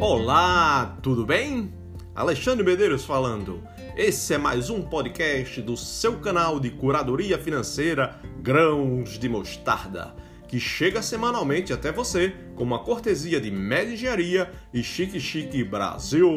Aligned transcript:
Olá, 0.00 0.96
tudo 1.02 1.26
bem? 1.26 1.74
Alexandre 2.14 2.64
Medeiros 2.64 3.04
falando. 3.04 3.64
Esse 3.96 4.32
é 4.32 4.38
mais 4.38 4.70
um 4.70 4.80
podcast 4.80 5.60
do 5.60 5.76
seu 5.76 6.20
canal 6.20 6.60
de 6.60 6.70
curadoria 6.70 7.36
financeira 7.36 8.16
Grãos 8.40 9.18
de 9.18 9.28
Mostarda, 9.28 10.14
que 10.46 10.60
chega 10.60 11.02
semanalmente 11.02 11.72
até 11.72 11.90
você 11.90 12.32
com 12.54 12.62
uma 12.62 12.78
cortesia 12.78 13.40
de 13.40 13.50
Média 13.50 13.94
Engenharia 13.94 14.52
e 14.72 14.84
Chique 14.84 15.18
Chique 15.18 15.64
Brasil. 15.64 16.30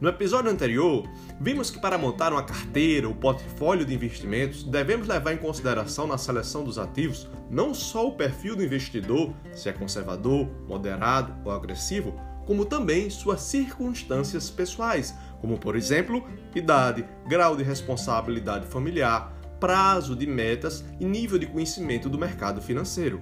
No 0.00 0.08
episódio 0.08 0.48
anterior, 0.48 1.04
vimos 1.40 1.68
que 1.68 1.80
para 1.80 1.98
montar 1.98 2.32
uma 2.32 2.44
carteira 2.44 3.08
ou 3.08 3.14
portfólio 3.14 3.84
de 3.84 3.92
investimentos, 3.92 4.62
devemos 4.62 5.08
levar 5.08 5.32
em 5.32 5.36
consideração 5.36 6.06
na 6.06 6.16
seleção 6.16 6.62
dos 6.62 6.78
ativos 6.78 7.28
não 7.50 7.74
só 7.74 8.06
o 8.06 8.16
perfil 8.16 8.54
do 8.54 8.64
investidor, 8.64 9.32
se 9.52 9.68
é 9.68 9.72
conservador, 9.72 10.48
moderado 10.68 11.34
ou 11.44 11.52
agressivo, 11.52 12.14
como 12.46 12.64
também 12.64 13.08
suas 13.10 13.40
circunstâncias 13.40 14.50
pessoais, 14.50 15.14
como 15.40 15.58
por 15.58 15.76
exemplo, 15.76 16.24
idade, 16.54 17.04
grau 17.26 17.56
de 17.56 17.62
responsabilidade 17.62 18.66
familiar, 18.66 19.32
prazo 19.58 20.16
de 20.16 20.26
metas 20.26 20.84
e 20.98 21.04
nível 21.04 21.38
de 21.38 21.46
conhecimento 21.46 22.08
do 22.08 22.18
mercado 22.18 22.60
financeiro. 22.60 23.20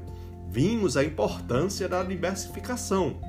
Vimos 0.49 0.97
a 0.97 1.05
importância 1.05 1.89
da 1.89 2.03
diversificação. 2.03 3.21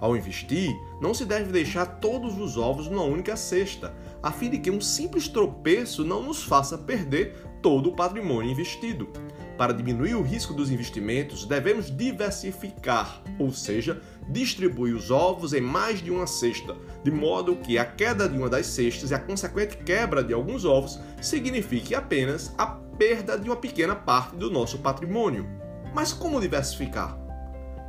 Ao 0.00 0.16
investir, 0.16 0.74
não 1.00 1.14
se 1.14 1.24
deve 1.24 1.52
deixar 1.52 1.86
todos 1.86 2.38
os 2.38 2.56
ovos 2.56 2.88
numa 2.88 3.04
única 3.04 3.36
cesta, 3.36 3.94
a 4.22 4.32
fim 4.32 4.50
de 4.50 4.58
que 4.58 4.70
um 4.70 4.80
simples 4.80 5.28
tropeço 5.28 6.04
não 6.04 6.22
nos 6.22 6.42
faça 6.42 6.76
perder 6.76 7.36
todo 7.64 7.88
o 7.88 7.96
patrimônio 7.96 8.50
investido. 8.50 9.08
Para 9.56 9.72
diminuir 9.72 10.14
o 10.16 10.20
risco 10.20 10.52
dos 10.52 10.70
investimentos, 10.70 11.46
devemos 11.46 11.90
diversificar, 11.90 13.22
ou 13.38 13.50
seja, 13.50 14.02
distribuir 14.28 14.94
os 14.94 15.10
ovos 15.10 15.54
em 15.54 15.62
mais 15.62 16.02
de 16.02 16.10
uma 16.10 16.26
cesta, 16.26 16.76
de 17.02 17.10
modo 17.10 17.56
que 17.56 17.78
a 17.78 17.84
queda 17.86 18.28
de 18.28 18.36
uma 18.36 18.50
das 18.50 18.66
cestas 18.66 19.10
e 19.10 19.14
a 19.14 19.18
consequente 19.18 19.78
quebra 19.78 20.22
de 20.22 20.34
alguns 20.34 20.66
ovos 20.66 21.00
signifique 21.22 21.94
apenas 21.94 22.52
a 22.58 22.66
perda 22.66 23.38
de 23.38 23.48
uma 23.48 23.56
pequena 23.56 23.94
parte 23.94 24.36
do 24.36 24.50
nosso 24.50 24.80
patrimônio. 24.80 25.48
Mas 25.94 26.12
como 26.12 26.42
diversificar? 26.42 27.18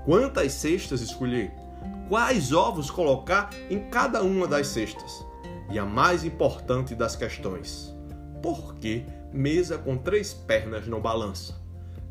Quantas 0.05 0.53
cestas 0.53 1.01
escolher? 1.01 1.51
Quais 2.07 2.53
ovos 2.53 2.89
colocar 2.89 3.49
em 3.69 3.89
cada 3.89 4.23
uma 4.23 4.47
das 4.47 4.67
cestas? 4.67 5.25
E 5.69 5.77
a 5.77 5.85
mais 5.85 6.23
importante 6.23 6.95
das 6.95 7.17
questões: 7.17 7.93
por 8.41 8.75
que 8.75 9.03
mesa 9.35 9.77
com 9.77 9.97
três 9.97 10.33
pernas 10.33 10.87
não 10.87 11.01
balança? 11.01 11.61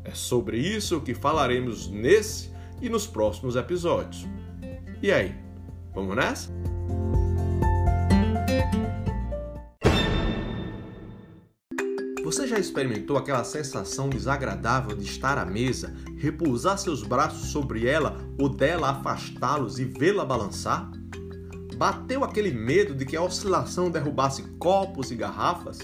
É 0.03 0.11
sobre 0.11 0.57
isso 0.57 1.01
que 1.01 1.15
falaremos 1.15 1.89
nesse 1.89 2.51
e 2.81 2.87
nos 2.87 3.07
próximos 3.07 3.55
episódios. 3.55 4.27
E 5.01 5.11
aí, 5.11 5.35
vamos 5.93 6.15
nessa? 6.15 6.51
Você 12.23 12.47
já 12.47 12.59
experimentou 12.59 13.17
aquela 13.17 13.43
sensação 13.43 14.09
desagradável 14.09 14.95
de 14.95 15.03
estar 15.03 15.37
à 15.37 15.45
mesa, 15.45 15.93
repousar 16.17 16.77
seus 16.77 17.03
braços 17.03 17.49
sobre 17.49 17.87
ela 17.87 18.17
ou 18.39 18.49
dela 18.49 18.89
afastá-los 18.89 19.79
e 19.79 19.85
vê-la 19.85 20.25
balançar? 20.25 20.89
Bateu 21.77 22.23
aquele 22.23 22.51
medo 22.51 22.95
de 22.95 23.05
que 23.05 23.15
a 23.15 23.21
oscilação 23.21 23.91
derrubasse 23.91 24.43
copos 24.57 25.11
e 25.11 25.15
garrafas? 25.15 25.79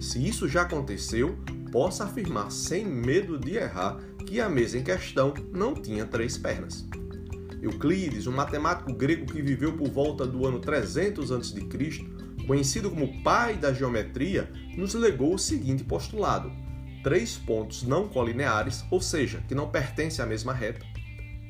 Se 0.00 0.24
isso 0.26 0.48
já 0.48 0.62
aconteceu, 0.62 1.36
posso 1.72 2.02
afirmar 2.02 2.50
sem 2.50 2.84
medo 2.84 3.38
de 3.38 3.56
errar 3.56 3.98
que 4.24 4.40
a 4.40 4.48
mesa 4.48 4.78
em 4.78 4.84
questão 4.84 5.34
não 5.52 5.74
tinha 5.74 6.06
três 6.06 6.36
pernas. 6.38 6.86
Euclides, 7.60 8.26
um 8.26 8.32
matemático 8.32 8.92
grego 8.92 9.26
que 9.26 9.42
viveu 9.42 9.76
por 9.76 9.88
volta 9.88 10.24
do 10.24 10.46
ano 10.46 10.60
300 10.60 11.32
a.C., 11.32 11.66
conhecido 12.46 12.90
como 12.90 13.22
pai 13.22 13.56
da 13.56 13.72
geometria, 13.72 14.50
nos 14.76 14.94
legou 14.94 15.34
o 15.34 15.38
seguinte 15.38 15.82
postulado: 15.82 16.52
três 17.02 17.36
pontos 17.36 17.82
não 17.82 18.08
colineares, 18.08 18.84
ou 18.90 19.00
seja, 19.00 19.42
que 19.48 19.54
não 19.54 19.68
pertencem 19.70 20.24
à 20.24 20.28
mesma 20.28 20.52
reta, 20.52 20.86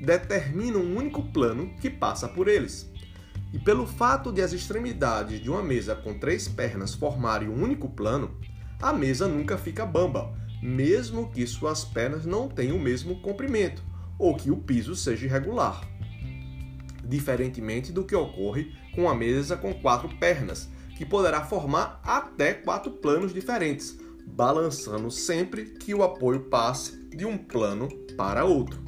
determinam 0.00 0.80
um 0.80 0.96
único 0.96 1.22
plano 1.22 1.74
que 1.80 1.90
passa 1.90 2.26
por 2.26 2.48
eles. 2.48 2.87
E 3.52 3.58
pelo 3.58 3.86
fato 3.86 4.30
de 4.30 4.42
as 4.42 4.52
extremidades 4.52 5.40
de 5.40 5.50
uma 5.50 5.62
mesa 5.62 5.94
com 5.94 6.18
três 6.18 6.46
pernas 6.46 6.94
formarem 6.94 7.48
um 7.48 7.62
único 7.62 7.88
plano, 7.88 8.36
a 8.80 8.92
mesa 8.92 9.26
nunca 9.26 9.56
fica 9.56 9.86
bamba, 9.86 10.32
mesmo 10.62 11.30
que 11.30 11.46
suas 11.46 11.84
pernas 11.84 12.26
não 12.26 12.48
tenham 12.48 12.76
o 12.76 12.80
mesmo 12.80 13.20
comprimento 13.20 13.82
ou 14.18 14.36
que 14.36 14.50
o 14.50 14.56
piso 14.56 14.94
seja 14.94 15.26
irregular. 15.26 15.80
Diferentemente 17.04 17.92
do 17.92 18.04
que 18.04 18.14
ocorre 18.14 18.72
com 18.94 19.08
a 19.08 19.14
mesa 19.14 19.56
com 19.56 19.72
quatro 19.72 20.08
pernas, 20.18 20.68
que 20.96 21.06
poderá 21.06 21.44
formar 21.44 22.00
até 22.04 22.52
quatro 22.52 22.90
planos 22.90 23.32
diferentes, 23.32 23.98
balançando 24.26 25.10
sempre 25.10 25.64
que 25.64 25.94
o 25.94 26.02
apoio 26.02 26.40
passe 26.40 27.08
de 27.08 27.24
um 27.24 27.38
plano 27.38 27.88
para 28.16 28.44
outro. 28.44 28.82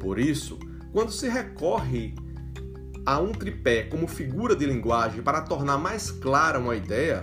Por 0.00 0.18
isso, 0.18 0.58
quando 0.92 1.12
se 1.12 1.28
recorre 1.28 2.14
a 3.06 3.20
um 3.20 3.30
tripé 3.30 3.84
como 3.84 4.08
figura 4.08 4.56
de 4.56 4.66
linguagem 4.66 5.22
para 5.22 5.40
tornar 5.40 5.78
mais 5.78 6.10
clara 6.10 6.58
uma 6.58 6.74
ideia, 6.74 7.22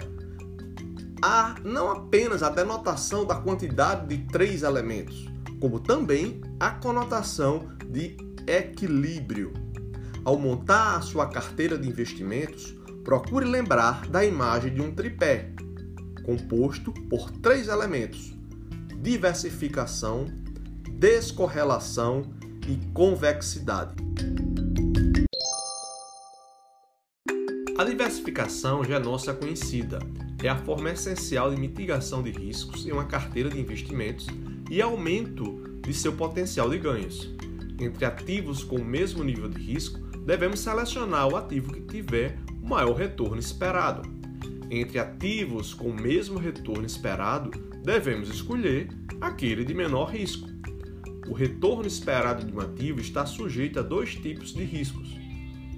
há 1.21 1.55
não 1.61 1.91
apenas 1.91 2.41
a 2.41 2.49
denotação 2.49 3.25
da 3.25 3.35
quantidade 3.35 4.07
de 4.07 4.25
três 4.29 4.63
elementos, 4.63 5.27
como 5.59 5.81
também 5.81 6.39
a 6.57 6.72
conotação 6.72 7.67
de 7.85 8.16
equilíbrio. 8.47 9.51
Ao 10.23 10.39
montar 10.39 10.95
a 10.95 11.01
sua 11.01 11.27
carteira 11.27 11.77
de 11.77 11.88
investimentos, 11.88 12.73
procure 13.03 13.45
lembrar 13.45 14.07
da 14.07 14.23
imagem 14.23 14.73
de 14.73 14.81
um 14.81 14.95
tripé, 14.95 15.51
composto 16.23 16.93
por 17.09 17.29
três 17.29 17.67
elementos: 17.67 18.33
diversificação, 19.01 20.27
descorrelação 20.97 22.23
e 22.67 22.77
convexidade. 22.93 23.95
A 27.75 27.84
diversificação 27.84 28.84
já 28.84 28.97
é 28.97 29.00
nossa 29.00 29.34
conhecida. 29.34 29.97
É 30.44 30.47
a 30.47 30.56
forma 30.56 30.91
essencial 30.91 31.50
de 31.50 31.59
mitigação 31.59 32.22
de 32.22 32.29
riscos 32.29 32.85
em 32.85 32.91
uma 32.91 33.06
carteira 33.06 33.50
de 33.50 33.59
investimentos 33.59 34.28
e 34.69 34.79
aumento 34.79 35.79
de 35.81 35.91
seu 35.91 36.13
potencial 36.13 36.69
de 36.69 36.78
ganhos. 36.78 37.34
Entre 37.79 38.06
ativos 38.06 38.63
com 38.63 38.75
o 38.75 38.85
mesmo 38.85 39.23
nível 39.23 39.50
de 39.50 39.59
risco, 39.59 40.00
devemos 40.23 40.59
selecionar 40.59 41.28
o 41.28 41.35
ativo 41.35 41.73
que 41.73 41.81
tiver 41.81 42.38
o 42.61 42.67
maior 42.67 42.94
retorno 42.94 43.39
esperado. 43.39 44.07
Entre 44.69 45.00
ativos 45.00 45.73
com 45.73 45.90
o 45.90 46.00
mesmo 46.00 46.38
retorno 46.38 46.85
esperado, 46.85 47.50
devemos 47.84 48.29
escolher 48.29 48.88
aquele 49.19 49.66
de 49.66 49.73
menor 49.73 50.11
risco. 50.11 50.47
O 51.28 51.34
retorno 51.34 51.88
esperado 51.88 52.45
de 52.45 52.55
um 52.55 52.59
ativo 52.59 53.00
está 53.00 53.25
sujeito 53.25 53.79
a 53.79 53.81
dois 53.81 54.13
tipos 54.13 54.53
de 54.53 54.63
riscos: 54.63 55.17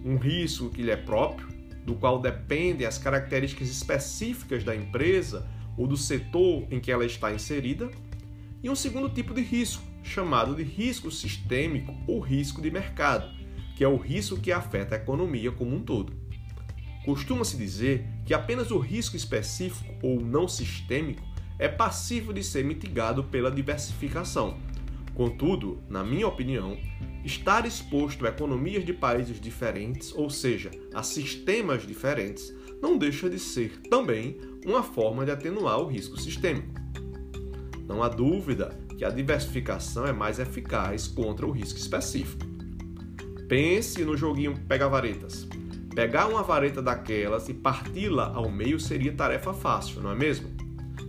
um 0.04 0.18
risco 0.18 0.70
que 0.70 0.82
lhe 0.82 0.92
é 0.92 0.98
próprio, 0.98 1.55
do 1.86 1.96
qual 1.96 2.20
dependem 2.20 2.88
as 2.88 2.98
características 2.98 3.70
específicas 3.70 4.64
da 4.64 4.76
empresa 4.76 5.48
ou 5.78 5.86
do 5.88 5.96
setor 5.96 6.66
em 6.72 6.80
que 6.80 6.92
ela 6.92 7.06
está 7.06 7.32
inserida, 7.32 7.90
e 8.64 8.70
um 8.70 8.76
segundo 8.76 9.10
tipo 9.10 9.34
de 9.34 9.42
risco, 9.42 9.84
chamado 10.02 10.56
de 10.56 10.64
risco 10.64 11.12
sistêmico 11.12 11.94
ou 12.08 12.20
risco 12.20 12.62
de 12.62 12.72
mercado, 12.72 13.30
que 13.76 13.84
é 13.84 13.88
o 13.88 13.98
risco 13.98 14.40
que 14.40 14.52
afeta 14.52 14.96
a 14.96 14.98
economia 14.98 15.52
como 15.52 15.76
um 15.76 15.82
todo. 15.82 16.14
Costuma-se 17.04 17.56
dizer 17.56 18.08
que 18.26 18.34
apenas 18.34 18.72
o 18.72 18.80
risco 18.80 19.16
específico 19.16 19.94
ou 20.02 20.20
não 20.20 20.48
sistêmico 20.48 21.22
é 21.60 21.68
passível 21.68 22.34
de 22.34 22.44
ser 22.44 22.66
mitigado 22.66 23.24
pela 23.26 23.52
diversificação. 23.52 24.58
Contudo, 25.16 25.82
na 25.90 26.04
minha 26.04 26.28
opinião, 26.28 26.78
estar 27.24 27.66
exposto 27.66 28.26
a 28.26 28.30
economias 28.30 28.84
de 28.84 28.94
países 28.94 29.40
diferentes, 29.40 30.14
ou 30.14 30.30
seja, 30.30 30.70
a 30.94 31.02
sistemas 31.02 31.88
diferentes, 31.88 32.54
não 32.82 32.98
deixa 32.98 33.30
de 33.30 33.40
ser 33.40 33.82
também 33.90 34.38
uma 34.66 34.84
forma 34.84 35.24
de 35.24 35.32
atenuar 35.32 35.80
o 35.80 35.88
risco 35.88 36.20
sistêmico. 36.20 36.74
Não 37.88 38.04
há 38.04 38.10
dúvida 38.10 38.78
que 38.98 39.06
a 39.06 39.10
diversificação 39.10 40.06
é 40.06 40.12
mais 40.12 40.38
eficaz 40.38 41.08
contra 41.08 41.46
o 41.46 41.52
risco 41.52 41.80
específico. 41.80 42.46
Pense 43.48 44.04
no 44.04 44.18
joguinho 44.18 44.60
pega-varetas. 44.68 45.48
Pegar 45.96 46.28
uma 46.28 46.44
vareta 46.44 46.82
daquelas 46.82 47.48
e 47.48 47.54
parti-la 47.54 48.34
ao 48.36 48.52
meio 48.52 48.78
seria 48.80 49.14
tarefa 49.14 49.54
fácil, 49.54 50.02
não 50.02 50.12
é 50.12 50.16
mesmo? 50.16 50.50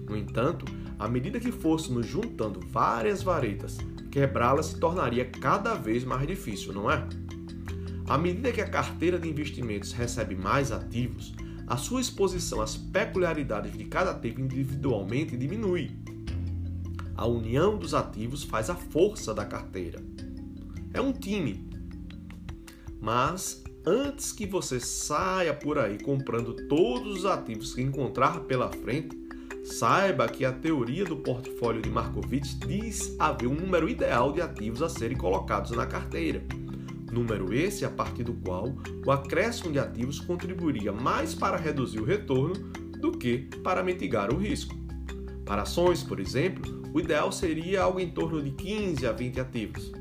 No 0.08 0.16
entanto, 0.16 0.64
à 0.96 1.08
medida 1.08 1.40
que 1.40 1.50
fôssemos 1.50 2.06
juntando 2.06 2.60
várias 2.68 3.22
varetas, 3.22 3.78
quebrá-la 4.16 4.62
se 4.62 4.80
tornaria 4.80 5.26
cada 5.26 5.74
vez 5.74 6.02
mais 6.02 6.26
difícil, 6.26 6.72
não 6.72 6.90
é? 6.90 7.06
À 8.08 8.16
medida 8.16 8.50
que 8.50 8.62
a 8.62 8.66
carteira 8.66 9.18
de 9.18 9.28
investimentos 9.28 9.92
recebe 9.92 10.34
mais 10.34 10.72
ativos, 10.72 11.34
a 11.66 11.76
sua 11.76 12.00
exposição 12.00 12.62
às 12.62 12.78
peculiaridades 12.78 13.76
de 13.76 13.84
cada 13.84 14.12
ativo 14.12 14.40
individualmente 14.40 15.36
diminui. 15.36 15.90
A 17.14 17.26
união 17.26 17.76
dos 17.76 17.92
ativos 17.92 18.42
faz 18.42 18.70
a 18.70 18.74
força 18.74 19.34
da 19.34 19.44
carteira. 19.44 20.02
É 20.94 21.00
um 21.02 21.12
time, 21.12 21.68
mas 22.98 23.62
antes 23.84 24.32
que 24.32 24.46
você 24.46 24.80
saia 24.80 25.52
por 25.52 25.76
aí 25.76 26.02
comprando 26.02 26.54
todos 26.68 27.18
os 27.18 27.26
ativos 27.26 27.74
que 27.74 27.82
encontrar 27.82 28.40
pela 28.44 28.72
frente, 28.72 29.25
saiba 29.66 30.28
que 30.28 30.44
a 30.44 30.52
teoria 30.52 31.04
do 31.04 31.16
portfólio 31.16 31.82
de 31.82 31.90
Markowitz 31.90 32.56
diz 32.60 33.16
haver 33.18 33.48
um 33.48 33.54
número 33.54 33.88
ideal 33.88 34.32
de 34.32 34.40
ativos 34.40 34.80
a 34.80 34.88
serem 34.88 35.16
colocados 35.16 35.72
na 35.72 35.84
carteira. 35.84 36.42
Número 37.10 37.52
esse 37.52 37.84
a 37.84 37.90
partir 37.90 38.22
do 38.22 38.34
qual 38.34 38.74
o 39.04 39.10
acréscimo 39.10 39.72
de 39.72 39.78
ativos 39.78 40.20
contribuiria 40.20 40.92
mais 40.92 41.34
para 41.34 41.56
reduzir 41.56 41.98
o 41.98 42.04
retorno 42.04 42.54
do 43.00 43.10
que 43.10 43.48
para 43.62 43.82
mitigar 43.82 44.32
o 44.32 44.38
risco. 44.38 44.74
Para 45.44 45.62
ações, 45.62 46.02
por 46.02 46.20
exemplo, 46.20 46.82
o 46.94 47.00
ideal 47.00 47.32
seria 47.32 47.82
algo 47.82 47.98
em 47.98 48.10
torno 48.10 48.40
de 48.42 48.50
15 48.52 49.06
a 49.06 49.12
20 49.12 49.40
ativos. 49.40 49.92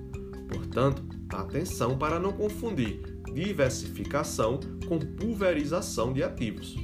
Portanto, 0.48 1.04
atenção 1.30 1.98
para 1.98 2.20
não 2.20 2.32
confundir 2.34 3.02
diversificação 3.34 4.60
com 4.88 5.00
pulverização 5.00 6.14
de 6.14 6.24
ativos. 6.24 6.76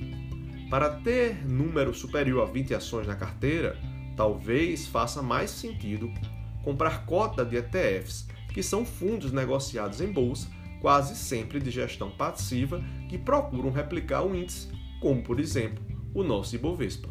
Para 0.72 0.90
ter 0.90 1.46
número 1.46 1.94
superior 1.94 2.48
a 2.48 2.50
20 2.50 2.74
ações 2.74 3.06
na 3.06 3.14
carteira, 3.14 3.78
talvez 4.16 4.88
faça 4.88 5.22
mais 5.22 5.50
sentido 5.50 6.10
comprar 6.64 7.06
cota 7.06 7.44
de 7.44 7.58
ETFs, 7.58 8.26
que 8.54 8.64
são 8.64 8.86
fundos 8.86 9.34
negociados 9.34 10.00
em 10.00 10.10
bolsa, 10.10 10.48
quase 10.80 11.18
sempre 11.18 11.60
de 11.60 11.70
gestão 11.70 12.10
passiva, 12.10 12.82
que 13.10 13.18
procuram 13.18 13.70
replicar 13.70 14.22
o 14.22 14.34
índice, 14.34 14.70
como 15.02 15.22
por 15.22 15.42
exemplo 15.42 15.84
o 16.14 16.24
nosso 16.24 16.56
Ibovespa. 16.56 17.10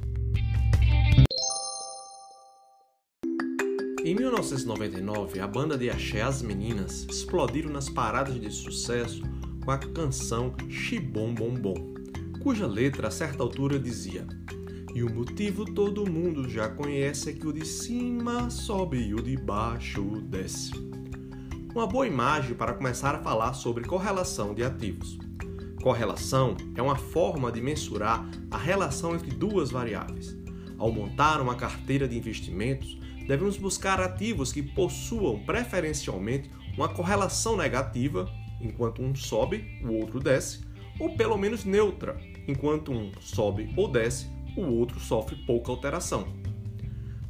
Em 4.02 4.14
1999, 4.14 5.38
a 5.38 5.46
banda 5.46 5.76
de 5.76 5.90
axé 5.90 6.22
As 6.22 6.40
Meninas 6.40 7.02
explodiram 7.10 7.68
nas 7.68 7.90
paradas 7.90 8.40
de 8.40 8.50
sucesso 8.50 9.20
com 9.62 9.70
a 9.70 9.76
canção 9.76 10.54
Xibom 10.70 11.34
Bom 11.34 11.52
Bom, 11.52 11.99
cuja 12.40 12.66
letra 12.66 13.08
a 13.08 13.10
certa 13.10 13.42
altura 13.42 13.78
dizia: 13.78 14.26
E 14.94 15.02
o 15.02 15.12
motivo 15.12 15.64
todo 15.64 16.10
mundo 16.10 16.48
já 16.48 16.68
conhece 16.68 17.30
é 17.30 17.32
que 17.32 17.46
o 17.46 17.52
de 17.52 17.66
cima 17.66 18.50
sobe 18.50 18.98
e 18.98 19.14
o 19.14 19.22
de 19.22 19.36
baixo 19.36 20.02
desce. 20.22 20.72
Uma 21.74 21.86
boa 21.86 22.06
imagem 22.06 22.54
para 22.54 22.74
começar 22.74 23.14
a 23.14 23.22
falar 23.22 23.52
sobre 23.52 23.84
correlação 23.84 24.54
de 24.54 24.64
ativos. 24.64 25.18
Correlação 25.82 26.56
é 26.74 26.82
uma 26.82 26.96
forma 26.96 27.52
de 27.52 27.60
mensurar 27.60 28.28
a 28.50 28.58
relação 28.58 29.14
entre 29.14 29.30
duas 29.30 29.70
variáveis. 29.70 30.36
Ao 30.76 30.90
montar 30.90 31.40
uma 31.40 31.54
carteira 31.54 32.08
de 32.08 32.16
investimentos, 32.18 32.98
devemos 33.28 33.56
buscar 33.56 34.00
ativos 34.00 34.52
que 34.52 34.62
possuam 34.62 35.38
preferencialmente 35.44 36.50
uma 36.76 36.88
correlação 36.88 37.56
negativa, 37.56 38.28
enquanto 38.60 39.02
um 39.02 39.14
sobe, 39.14 39.64
o 39.84 39.92
outro 39.92 40.18
desce, 40.18 40.60
ou 40.98 41.16
pelo 41.16 41.38
menos 41.38 41.64
neutra, 41.64 42.20
enquanto 42.50 42.92
um 42.92 43.12
sobe 43.20 43.72
ou 43.76 43.88
desce, 43.88 44.28
o 44.56 44.62
outro 44.62 44.98
sofre 45.00 45.36
pouca 45.46 45.70
alteração. 45.70 46.28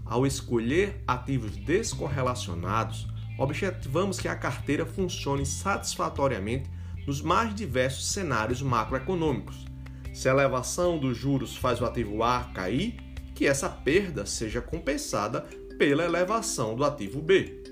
Ao 0.05 0.27
escolher 0.27 1.03
ativos 1.07 1.57
descorrelacionados, 1.57 3.07
objetivamos 3.39 4.19
que 4.19 4.27
a 4.27 4.35
carteira 4.35 4.85
funcione 4.85 5.47
satisfatoriamente 5.47 6.69
nos 7.07 7.23
mais 7.23 7.55
diversos 7.55 8.07
cenários 8.07 8.61
macroeconômicos. 8.61 9.65
Se 10.13 10.29
a 10.29 10.33
elevação 10.33 10.99
dos 10.99 11.17
juros 11.17 11.57
faz 11.57 11.81
o 11.81 11.85
ativo 11.85 12.23
A 12.23 12.51
cair, 12.53 12.97
que 13.35 13.47
essa 13.47 13.69
perda 13.69 14.27
seja 14.27 14.61
compensada 14.61 15.43
pela 15.79 16.05
elevação 16.05 16.75
do 16.75 16.85
ativo 16.85 17.23
B. 17.23 17.63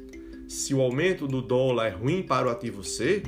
Se 0.49 0.73
o 0.73 0.81
aumento 0.81 1.27
do 1.27 1.43
dólar 1.43 1.89
é 1.89 1.91
ruim 1.91 2.23
para 2.23 2.47
o 2.47 2.51
ativo 2.51 2.83
C, 2.83 3.23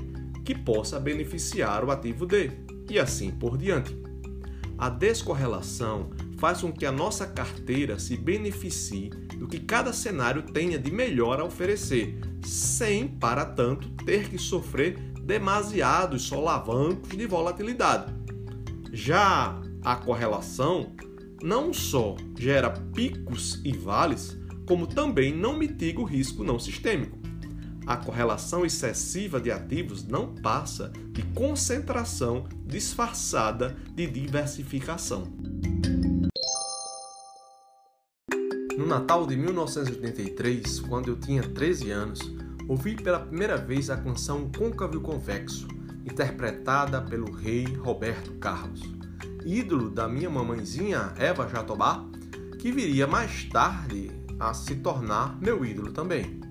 que 0.45 0.55
possa 0.55 0.99
beneficiar 0.99 1.85
o 1.85 1.91
ativo 1.91 2.25
D, 2.25 2.51
e 2.89 2.99
assim 2.99 3.31
por 3.31 3.59
diante. 3.59 4.00
A 4.81 4.89
descorrelação 4.89 6.09
faz 6.39 6.63
com 6.63 6.73
que 6.73 6.87
a 6.87 6.91
nossa 6.91 7.27
carteira 7.27 7.99
se 7.99 8.17
beneficie 8.17 9.11
do 9.37 9.47
que 9.47 9.61
cada 9.61 9.93
cenário 9.93 10.41
tenha 10.41 10.79
de 10.79 10.91
melhor 10.91 11.39
a 11.39 11.45
oferecer, 11.45 12.19
sem, 12.43 13.07
para 13.07 13.45
tanto, 13.45 13.91
ter 14.07 14.31
que 14.31 14.39
sofrer 14.39 14.95
demasiados 15.23 16.23
solavancos 16.23 17.11
de 17.11 17.27
volatilidade. 17.27 18.11
Já 18.91 19.61
a 19.85 19.97
correlação 19.97 20.97
não 21.43 21.75
só 21.75 22.17
gera 22.39 22.71
picos 22.71 23.61
e 23.63 23.77
vales, 23.77 24.35
como 24.67 24.87
também 24.87 25.31
não 25.31 25.59
mitiga 25.59 26.01
o 26.01 26.05
risco 26.05 26.43
não 26.43 26.59
sistêmico. 26.59 27.20
A 27.91 27.97
correlação 27.97 28.65
excessiva 28.65 29.41
de 29.41 29.51
ativos 29.51 30.07
não 30.07 30.33
passa 30.33 30.93
de 31.11 31.23
concentração 31.35 32.47
disfarçada 32.65 33.77
de 33.93 34.07
diversificação. 34.07 35.25
No 38.79 38.87
Natal 38.87 39.27
de 39.27 39.37
1983, 39.37 40.79
quando 40.79 41.09
eu 41.09 41.17
tinha 41.19 41.43
13 41.43 41.91
anos, 41.91 42.21
ouvi 42.69 42.95
pela 42.95 43.19
primeira 43.19 43.57
vez 43.57 43.91
a 43.91 43.97
canção 43.97 44.49
Côncavo 44.57 45.01
Convexo, 45.01 45.67
interpretada 46.07 47.03
pelo 47.03 47.33
rei 47.33 47.65
Roberto 47.65 48.35
Carlos, 48.35 48.83
ídolo 49.45 49.91
da 49.91 50.07
minha 50.07 50.31
mamãezinha 50.31 51.13
Eva 51.19 51.49
Jatobá, 51.49 52.05
que 52.57 52.71
viria 52.71 53.09
mais 53.09 53.47
tarde 53.47 54.13
a 54.39 54.55
se 54.55 54.77
tornar 54.77 55.37
meu 55.41 55.65
ídolo 55.65 55.91
também. 55.91 56.50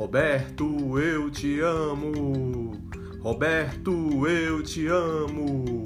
Roberto, 0.00 0.98
eu 0.98 1.30
te 1.30 1.60
amo! 1.60 2.72
Roberto, 3.20 4.26
eu 4.26 4.62
te 4.62 4.86
amo! 4.86 5.82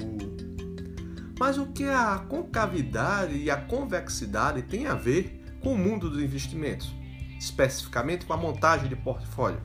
Mas 1.37 1.57
o 1.57 1.65
que 1.65 1.83
a 1.83 2.19
concavidade 2.19 3.35
e 3.37 3.51
a 3.51 3.57
convexidade 3.57 4.61
têm 4.61 4.87
a 4.87 4.93
ver 4.93 5.43
com 5.61 5.73
o 5.73 5.77
mundo 5.77 6.09
dos 6.09 6.23
investimentos, 6.23 6.95
especificamente 7.37 8.25
com 8.25 8.31
a 8.31 8.37
montagem 8.37 8.87
de 8.87 8.95
portfólio? 8.95 9.61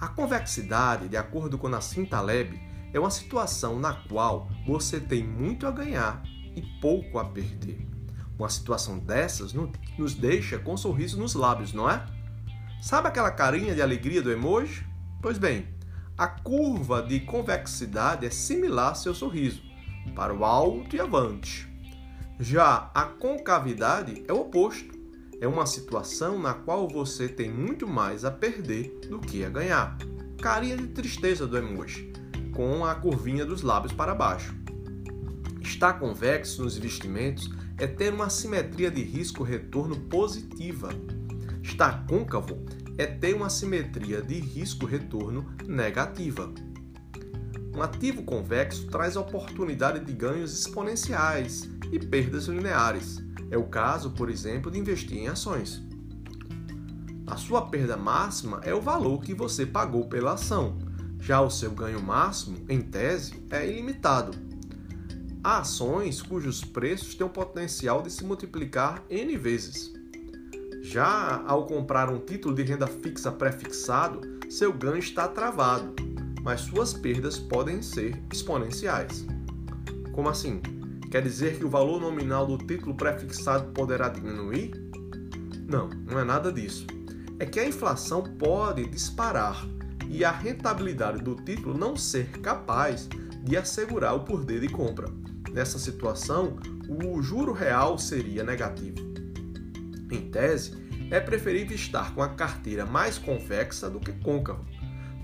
A 0.00 0.08
convexidade, 0.08 1.06
de 1.06 1.18
acordo 1.18 1.58
com 1.58 1.68
Nassim 1.68 2.06
Taleb, 2.06 2.58
é 2.94 2.98
uma 2.98 3.10
situação 3.10 3.78
na 3.78 3.92
qual 3.92 4.48
você 4.66 4.98
tem 4.98 5.22
muito 5.22 5.66
a 5.66 5.70
ganhar 5.70 6.22
e 6.56 6.62
pouco 6.80 7.18
a 7.18 7.26
perder. 7.26 7.86
Uma 8.38 8.48
situação 8.48 8.98
dessas 8.98 9.52
nos 9.52 10.14
deixa 10.14 10.58
com 10.58 10.72
um 10.72 10.78
sorriso 10.78 11.20
nos 11.20 11.34
lábios, 11.34 11.74
não 11.74 11.90
é? 11.90 12.23
Sabe 12.80 13.08
aquela 13.08 13.30
carinha 13.30 13.74
de 13.74 13.82
alegria 13.82 14.20
do 14.22 14.30
emoji? 14.30 14.86
Pois 15.22 15.38
bem, 15.38 15.66
a 16.16 16.28
curva 16.28 17.02
de 17.02 17.20
convexidade 17.20 18.26
é 18.26 18.30
similar 18.30 18.90
ao 18.90 18.94
seu 18.94 19.14
sorriso, 19.14 19.62
para 20.14 20.34
o 20.34 20.44
alto 20.44 20.94
e 20.94 21.00
avante. 21.00 21.68
Já 22.38 22.90
a 22.94 23.04
concavidade 23.04 24.24
é 24.28 24.32
o 24.32 24.40
oposto. 24.40 24.94
É 25.40 25.48
uma 25.48 25.66
situação 25.66 26.38
na 26.38 26.54
qual 26.54 26.88
você 26.88 27.28
tem 27.28 27.50
muito 27.50 27.86
mais 27.86 28.24
a 28.24 28.30
perder 28.30 29.00
do 29.08 29.18
que 29.18 29.44
a 29.44 29.50
ganhar. 29.50 29.96
Carinha 30.40 30.76
de 30.76 30.88
tristeza 30.88 31.46
do 31.46 31.56
emoji, 31.56 32.12
com 32.54 32.84
a 32.84 32.94
curvinha 32.94 33.44
dos 33.44 33.62
lábios 33.62 33.92
para 33.92 34.14
baixo. 34.14 34.54
Estar 35.60 35.94
convexo 35.94 36.62
nos 36.62 36.76
investimentos 36.76 37.50
é 37.78 37.86
ter 37.86 38.12
uma 38.12 38.30
simetria 38.30 38.90
de 38.90 39.02
risco-retorno 39.02 39.96
positiva. 39.96 40.90
Estar 41.64 42.06
côncavo 42.06 42.62
é 42.98 43.06
ter 43.06 43.34
uma 43.34 43.48
simetria 43.48 44.20
de 44.20 44.38
risco-retorno 44.38 45.50
negativa. 45.66 46.52
Um 47.74 47.82
ativo 47.82 48.22
convexo 48.22 48.86
traz 48.86 49.16
oportunidade 49.16 50.04
de 50.04 50.12
ganhos 50.12 50.56
exponenciais 50.56 51.68
e 51.90 51.98
perdas 51.98 52.44
lineares. 52.44 53.18
É 53.50 53.56
o 53.56 53.64
caso, 53.64 54.10
por 54.10 54.30
exemplo, 54.30 54.70
de 54.70 54.78
investir 54.78 55.16
em 55.16 55.26
ações. 55.26 55.82
A 57.26 57.36
sua 57.36 57.62
perda 57.62 57.96
máxima 57.96 58.60
é 58.62 58.74
o 58.74 58.82
valor 58.82 59.22
que 59.22 59.34
você 59.34 59.64
pagou 59.64 60.06
pela 60.06 60.34
ação. 60.34 60.78
Já 61.18 61.40
o 61.40 61.50
seu 61.50 61.70
ganho 61.70 62.00
máximo, 62.00 62.58
em 62.68 62.82
tese, 62.82 63.42
é 63.50 63.66
ilimitado. 63.68 64.32
Há 65.42 65.58
ações 65.60 66.20
cujos 66.20 66.62
preços 66.62 67.14
têm 67.14 67.26
o 67.26 67.30
potencial 67.30 68.02
de 68.02 68.10
se 68.10 68.22
multiplicar 68.22 69.02
N 69.08 69.36
vezes. 69.38 70.03
Já 70.84 71.42
ao 71.46 71.64
comprar 71.64 72.10
um 72.10 72.18
título 72.18 72.54
de 72.54 72.62
renda 72.62 72.86
fixa 72.86 73.32
pré-fixado, 73.32 74.20
seu 74.50 74.70
ganho 74.70 74.98
está 74.98 75.26
travado, 75.26 75.94
mas 76.42 76.60
suas 76.60 76.92
perdas 76.92 77.38
podem 77.38 77.80
ser 77.80 78.22
exponenciais. 78.30 79.24
Como 80.12 80.28
assim? 80.28 80.60
Quer 81.10 81.22
dizer 81.22 81.56
que 81.56 81.64
o 81.64 81.70
valor 81.70 82.02
nominal 82.02 82.46
do 82.46 82.58
título 82.58 82.94
pré-fixado 82.94 83.72
poderá 83.72 84.10
diminuir? 84.10 84.72
Não, 85.66 85.88
não 85.88 86.20
é 86.20 86.24
nada 86.24 86.52
disso. 86.52 86.86
É 87.38 87.46
que 87.46 87.58
a 87.58 87.66
inflação 87.66 88.22
pode 88.22 88.86
disparar 88.86 89.66
e 90.06 90.22
a 90.22 90.30
rentabilidade 90.30 91.22
do 91.22 91.34
título 91.34 91.78
não 91.78 91.96
ser 91.96 92.28
capaz 92.42 93.08
de 93.42 93.56
assegurar 93.56 94.14
o 94.14 94.20
poder 94.20 94.60
de 94.60 94.68
compra. 94.68 95.08
Nessa 95.50 95.78
situação, 95.78 96.58
o 96.86 97.22
juro 97.22 97.54
real 97.54 97.98
seria 97.98 98.44
negativo. 98.44 99.13
Em 100.10 100.30
tese, 100.30 100.84
é 101.10 101.20
preferível 101.20 101.74
estar 101.74 102.14
com 102.14 102.22
a 102.22 102.28
carteira 102.28 102.84
mais 102.84 103.18
convexa 103.18 103.88
do 103.88 104.00
que 104.00 104.12
côncava. 104.12 104.64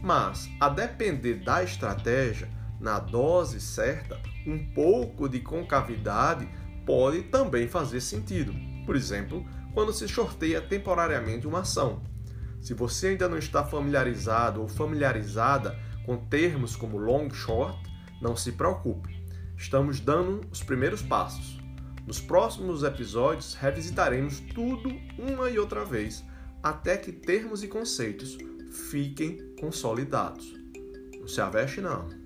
Mas, 0.02 0.48
a 0.60 0.68
depender 0.68 1.34
da 1.34 1.62
estratégia, 1.62 2.48
na 2.80 2.98
dose 2.98 3.60
certa, 3.60 4.18
um 4.46 4.72
pouco 4.72 5.28
de 5.28 5.40
concavidade 5.40 6.48
pode 6.86 7.22
também 7.24 7.68
fazer 7.68 8.00
sentido. 8.00 8.54
Por 8.86 8.96
exemplo, 8.96 9.46
quando 9.74 9.92
se 9.92 10.08
sorteia 10.08 10.60
temporariamente 10.60 11.46
uma 11.46 11.60
ação. 11.60 12.02
Se 12.60 12.74
você 12.74 13.08
ainda 13.08 13.28
não 13.28 13.38
está 13.38 13.64
familiarizado 13.64 14.60
ou 14.60 14.68
familiarizada 14.68 15.78
com 16.04 16.16
termos 16.16 16.74
como 16.74 16.98
long 16.98 17.30
short, 17.30 17.78
não 18.20 18.36
se 18.36 18.52
preocupe. 18.52 19.20
Estamos 19.56 20.00
dando 20.00 20.40
os 20.50 20.62
primeiros 20.62 21.02
passos. 21.02 21.60
Nos 22.06 22.20
próximos 22.20 22.82
episódios 22.82 23.54
revisitaremos 23.54 24.40
tudo 24.54 24.90
uma 25.18 25.50
e 25.50 25.58
outra 25.58 25.84
vez 25.84 26.24
até 26.62 26.96
que 26.96 27.12
termos 27.12 27.62
e 27.62 27.68
conceitos 27.68 28.36
fiquem 28.90 29.54
consolidados. 29.58 30.54
Não 31.18 31.28
se 31.28 31.40
aveste 31.40 31.80
não. 31.80 32.19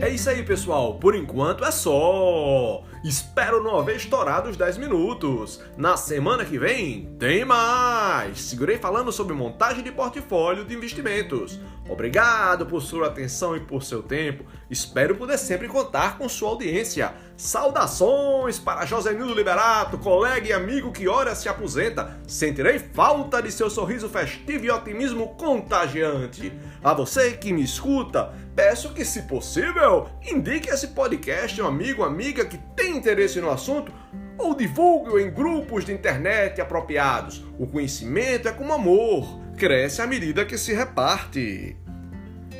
É 0.00 0.08
isso 0.08 0.30
aí, 0.30 0.44
pessoal. 0.44 0.94
Por 0.94 1.16
enquanto 1.16 1.64
é 1.64 1.72
só. 1.72 2.84
Espero 3.02 3.62
não 3.62 3.78
haver 3.78 3.96
estourado 3.96 4.48
os 4.48 4.56
10 4.56 4.78
minutos. 4.78 5.60
Na 5.76 5.96
semana 5.96 6.44
que 6.44 6.56
vem 6.56 7.16
tem 7.18 7.44
mais. 7.44 8.40
Segurei 8.42 8.78
falando 8.78 9.10
sobre 9.10 9.34
montagem 9.34 9.82
de 9.82 9.90
portfólio 9.90 10.64
de 10.64 10.74
investimentos. 10.74 11.58
Obrigado 11.88 12.66
por 12.66 12.82
sua 12.82 13.06
atenção 13.06 13.56
e 13.56 13.60
por 13.60 13.82
seu 13.82 14.02
tempo. 14.02 14.44
Espero 14.70 15.16
poder 15.16 15.38
sempre 15.38 15.66
contar 15.66 16.18
com 16.18 16.28
sua 16.28 16.50
audiência. 16.50 17.14
Saudações 17.36 18.58
para 18.58 18.84
Josenildo 18.84 19.32
Liberato, 19.32 19.96
colega 19.96 20.48
e 20.48 20.52
amigo 20.52 20.92
que 20.92 21.08
ora 21.08 21.34
se 21.34 21.48
aposenta. 21.48 22.18
Sentirei 22.26 22.78
falta 22.78 23.40
de 23.40 23.50
seu 23.50 23.70
sorriso 23.70 24.08
festivo 24.08 24.66
e 24.66 24.70
otimismo 24.70 25.34
contagiante. 25.36 26.52
A 26.82 26.92
você 26.92 27.32
que 27.32 27.52
me 27.52 27.62
escuta, 27.62 28.34
peço 28.58 28.92
que, 28.92 29.04
se 29.04 29.22
possível, 29.22 30.08
indique 30.20 30.68
esse 30.68 30.88
podcast 30.88 31.60
a 31.60 31.64
um 31.64 31.68
amigo, 31.68 32.02
amiga 32.02 32.44
que 32.44 32.58
tem 32.74 32.96
interesse 32.96 33.40
no 33.40 33.50
assunto 33.50 33.92
ou 34.36 34.52
divulgue-o 34.52 35.20
em 35.20 35.30
grupos 35.30 35.84
de 35.84 35.92
internet 35.92 36.60
apropriados. 36.60 37.44
O 37.56 37.68
conhecimento 37.68 38.48
é 38.48 38.52
como 38.52 38.72
amor, 38.72 39.38
cresce 39.56 40.02
à 40.02 40.08
medida 40.08 40.44
que 40.44 40.58
se 40.58 40.74
reparte. 40.74 41.76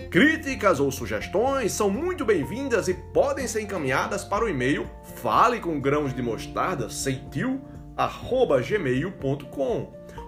Críticas 0.09 0.78
ou 0.78 0.93
sugestões 0.93 1.73
são 1.73 1.90
muito 1.90 2.25
bem-vindas 2.25 2.87
e 2.87 2.95
podem 2.95 3.49
ser 3.49 3.62
encaminhadas 3.62 4.23
para 4.23 4.45
o 4.45 4.49
e-mail 4.49 4.88
fale 5.17 5.59
com 5.59 5.81
grãos 5.81 6.14
de 6.14 6.23
mostarda 6.23 6.87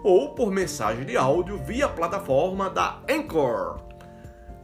ou 0.02 0.34
por 0.34 0.50
mensagem 0.50 1.04
de 1.04 1.16
áudio 1.16 1.58
via 1.58 1.88
plataforma 1.88 2.68
da 2.68 3.00
Anchor. 3.08 3.89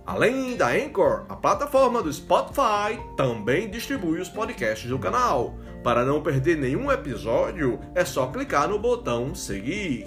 Além 0.06 0.56
da 0.56 0.68
Anchor, 0.68 1.25
a 1.28 1.34
plataforma 1.34 2.00
do 2.00 2.12
Spotify 2.12 2.96
também 3.16 3.68
distribui 3.68 4.20
os 4.20 4.28
podcasts 4.28 4.88
do 4.88 5.00
canal. 5.00 5.56
Para 5.82 6.04
não 6.04 6.22
perder 6.22 6.56
nenhum 6.56 6.92
episódio, 6.92 7.80
é 7.92 8.04
só 8.04 8.28
clicar 8.28 8.68
no 8.68 8.78
botão 8.78 9.34
seguir. 9.34 10.06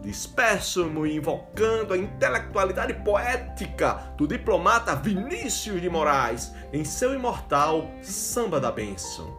Despeço-me 0.00 1.16
invocando 1.16 1.92
a 1.92 1.98
intelectualidade 1.98 2.94
poética 3.02 4.14
do 4.16 4.28
diplomata 4.28 4.94
Vinícius 4.94 5.80
de 5.80 5.90
Moraes 5.90 6.52
em 6.72 6.84
seu 6.84 7.12
imortal 7.12 7.90
Samba 8.00 8.60
da 8.60 8.70
Bênção. 8.70 9.36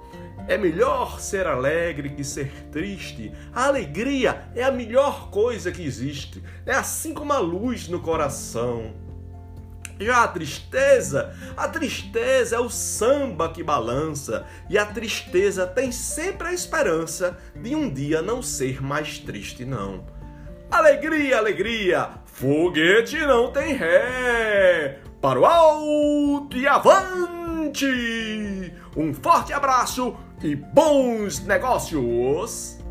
É 0.50 0.58
melhor 0.58 1.22
ser 1.22 1.48
alegre 1.48 2.10
que 2.10 2.26
ser 2.26 2.52
triste. 2.70 3.32
A 3.54 3.68
alegria 3.68 4.50
é 4.54 4.64
a 4.64 4.72
melhor 4.72 5.30
coisa 5.30 5.72
que 5.72 5.82
existe. 5.82 6.44
É 6.66 6.74
assim 6.74 7.14
como 7.14 7.32
a 7.32 7.40
luz 7.40 7.88
no 7.88 8.02
coração. 8.02 9.03
Já 10.04 10.24
a 10.24 10.28
tristeza, 10.28 11.34
a 11.56 11.68
tristeza 11.68 12.58
é 12.58 12.60
o 12.60 12.70
samba 12.70 13.50
que 13.50 13.64
balança, 13.64 14.46
e 14.70 14.78
a 14.78 14.86
tristeza 14.86 15.66
tem 15.66 15.92
sempre 15.92 16.50
a 16.50 16.54
esperança 16.54 17.38
de 17.56 17.74
um 17.74 17.90
dia 17.90 18.22
não 18.22 18.42
ser 18.42 18.84
mais 18.84 19.18
triste, 19.18 19.64
não. 19.64 20.06
Alegria, 20.70 21.38
alegria, 21.38 22.10
foguete 22.26 23.18
não 23.20 23.52
tem 23.52 23.74
ré. 23.74 25.00
Para 25.22 25.40
o 25.40 25.46
alto 25.46 26.58
e 26.58 26.68
avante! 26.68 27.86
Um 28.98 29.14
forte 29.14 29.54
abraço 29.54 30.18
e 30.44 30.56
bons 30.56 31.40
negócios! 31.46 32.83